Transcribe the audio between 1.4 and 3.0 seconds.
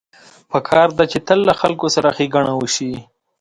له خلکو سره ښېګڼه وشي